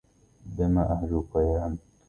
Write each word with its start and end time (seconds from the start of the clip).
بما 0.45 0.91
أهجوك 0.91 1.35
يا 1.35 1.67
أنت 1.67 1.81